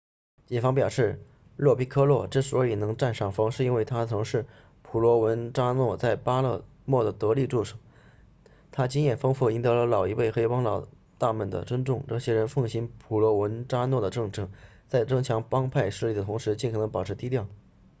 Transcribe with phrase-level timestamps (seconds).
[0.47, 1.21] 警方表示
[1.57, 4.47] 洛皮科洛之所以能占上风是因为他曾是
[4.81, 7.77] 普罗文扎诺在巴勒莫的得力助手
[8.71, 10.87] 他经验丰富赢得了老一辈黑帮老
[11.19, 14.49] 大们的尊重这些人奉行普罗文扎诺的政策
[14.87, 17.45] 在增强帮派势力的同时尽可能保持低调